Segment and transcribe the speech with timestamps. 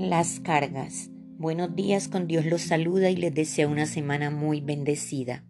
[0.00, 1.10] Las cargas.
[1.36, 5.44] Buenos días, con Dios los saluda y les desea una semana muy bendecida.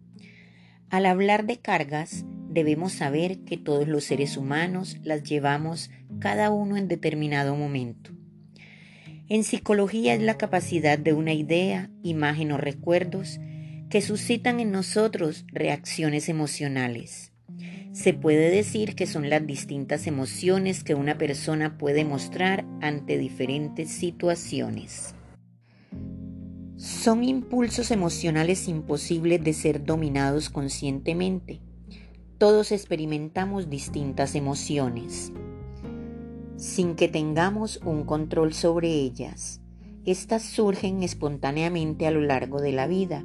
[0.89, 5.89] Al hablar de cargas, debemos saber que todos los seres humanos las llevamos
[6.19, 8.11] cada uno en determinado momento.
[9.29, 13.39] En psicología es la capacidad de una idea, imagen o recuerdos
[13.89, 17.30] que suscitan en nosotros reacciones emocionales.
[17.91, 23.89] Se puede decir que son las distintas emociones que una persona puede mostrar ante diferentes
[23.89, 25.13] situaciones.
[26.77, 31.61] Son impulsos emocionales imposibles de ser dominados conscientemente.
[32.37, 35.31] Todos experimentamos distintas emociones,
[36.57, 39.61] sin que tengamos un control sobre ellas.
[40.05, 43.23] Estas surgen espontáneamente a lo largo de la vida,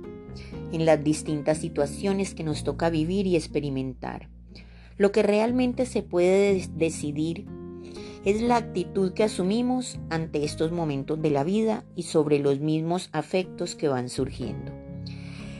[0.72, 4.28] en las distintas situaciones que nos toca vivir y experimentar.
[4.98, 7.46] Lo que realmente se puede decidir
[8.24, 13.08] es la actitud que asumimos ante estos momentos de la vida y sobre los mismos
[13.12, 14.72] afectos que van surgiendo.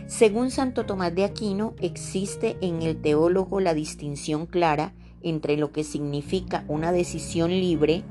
[0.09, 5.85] Según Santo Tomás de Aquino, existe en el teólogo la distinción clara entre lo que
[5.85, 8.05] significa una decisión libre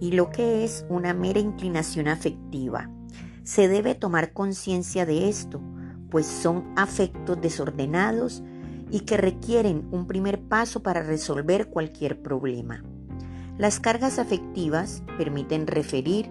[0.00, 2.90] y lo que es una mera inclinación afectiva.
[3.44, 5.60] Se debe tomar conciencia de esto,
[6.10, 8.42] pues son afectos desordenados
[8.90, 12.82] y que requieren un primer paso para resolver cualquier problema.
[13.58, 16.30] Las cargas afectivas permiten referir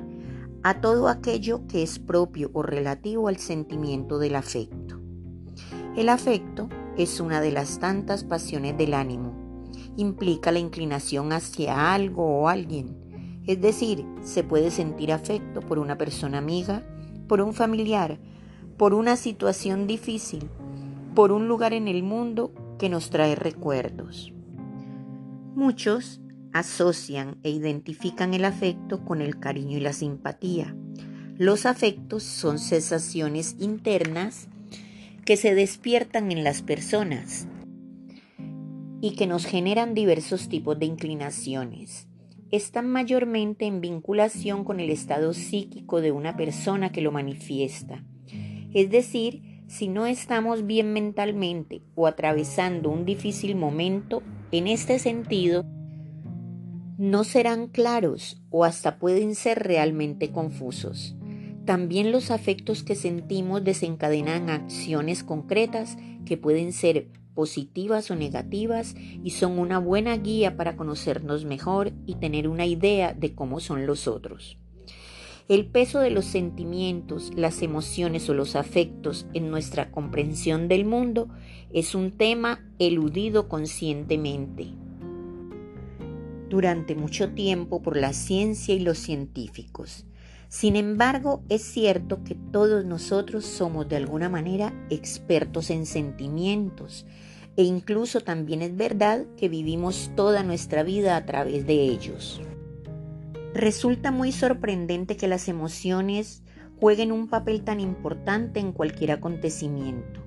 [0.64, 5.00] a todo aquello que es propio o relativo al sentimiento del afecto.
[5.96, 9.70] El afecto es una de las tantas pasiones del ánimo.
[9.98, 12.98] Implica la inclinación hacia algo o alguien.
[13.46, 16.84] Es decir, se puede sentir afecto por una persona amiga,
[17.28, 18.20] por un familiar,
[18.78, 20.50] por una situación difícil,
[21.16, 24.34] por un lugar en el mundo que nos trae recuerdos.
[25.56, 26.22] Muchos
[26.54, 30.76] asocian e identifican el afecto con el cariño y la simpatía.
[31.38, 34.48] Los afectos son sensaciones internas
[35.26, 37.48] que se despiertan en las personas
[39.02, 42.08] y que nos generan diversos tipos de inclinaciones.
[42.54, 48.04] Están mayormente en vinculación con el estado psíquico de una persona que lo manifiesta,
[48.76, 54.22] es decir, si no estamos bien mentalmente o atravesando un difícil momento,
[54.52, 55.66] en este sentido,
[57.00, 61.16] no serán claros o hasta pueden ser realmente confusos.
[61.66, 69.32] También los afectos que sentimos desencadenan acciones concretas que pueden ser positivas o negativas y
[69.32, 74.08] son una buena guía para conocernos mejor y tener una idea de cómo son los
[74.08, 74.58] otros.
[75.50, 81.28] El peso de los sentimientos, las emociones o los afectos en nuestra comprensión del mundo
[81.74, 84.68] es un tema eludido conscientemente
[86.54, 90.06] durante mucho tiempo por la ciencia y los científicos.
[90.54, 97.08] Sin embargo, es cierto que todos nosotros somos de alguna manera expertos en sentimientos
[97.58, 102.40] e incluso también es verdad que vivimos toda nuestra vida a través de ellos.
[103.56, 106.44] Resulta muy sorprendente que las emociones
[106.80, 110.22] jueguen un papel tan importante en cualquier acontecimiento,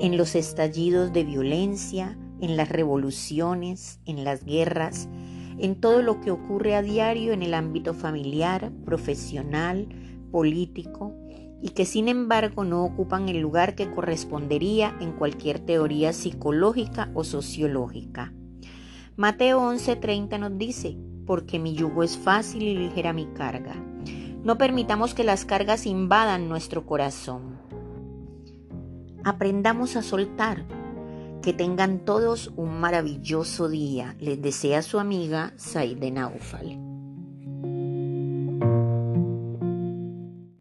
[0.00, 5.10] en los estallidos de violencia, en las revoluciones, en las guerras,
[5.58, 9.88] en todo lo que ocurre a diario en el ámbito familiar, profesional,
[10.30, 11.14] político,
[11.60, 17.24] y que sin embargo no ocupan el lugar que correspondería en cualquier teoría psicológica o
[17.24, 18.32] sociológica.
[19.16, 23.74] Mateo 11:30 nos dice, porque mi yugo es fácil y ligera mi carga.
[24.44, 27.58] No permitamos que las cargas invadan nuestro corazón.
[29.24, 30.64] Aprendamos a soltar.
[31.42, 34.16] Que tengan todos un maravilloso día.
[34.18, 36.87] Les desea su amiga Saide Naufal.